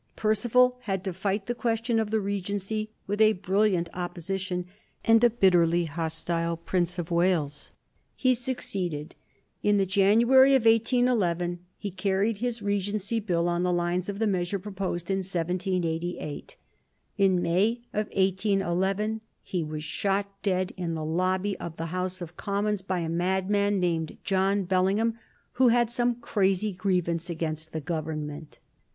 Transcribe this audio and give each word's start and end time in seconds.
Perceval 0.15 0.77
had 0.85 1.03
to 1.03 1.13
fight 1.13 1.45
the 1.45 1.53
question 1.53 1.99
of 1.99 2.09
the 2.09 2.19
Regency 2.19 2.89
with 3.05 3.21
a 3.21 3.33
brilliant 3.33 3.87
Opposition 3.93 4.65
and 5.05 5.23
a 5.23 5.29
bitterly 5.29 5.85
hostile 5.85 6.57
Prince 6.57 6.97
of 6.97 7.11
Wales. 7.11 7.69
He 8.15 8.33
succeeded, 8.33 9.13
in 9.61 9.77
the 9.77 9.85
January 9.85 10.55
of 10.55 10.65
1811, 10.65 11.59
in 11.83 11.91
carrying 11.91 12.33
his 12.33 12.63
Regency 12.63 13.19
Bill 13.19 13.47
on 13.47 13.61
the 13.61 13.71
lines 13.71 14.09
of 14.09 14.17
the 14.17 14.25
measure 14.25 14.57
proposed 14.57 15.11
in 15.11 15.19
1788. 15.19 16.55
In 17.19 17.39
May, 17.39 17.81
1811, 17.91 19.21
he 19.43 19.63
was 19.63 19.83
shot 19.83 20.25
dead, 20.41 20.73
in 20.75 20.95
the 20.95 21.05
Lobby 21.05 21.55
of 21.59 21.77
the 21.77 21.93
House 21.93 22.21
of 22.21 22.35
Commons, 22.35 22.81
by 22.81 23.01
a 23.01 23.07
madman 23.07 23.79
named 23.79 24.17
John 24.23 24.63
Bellingham, 24.63 25.19
who 25.51 25.67
had 25.67 25.91
some 25.91 26.15
crazy 26.15 26.71
grievance 26.73 27.29
against 27.29 27.71
the 27.71 27.81
Government. 27.81 28.57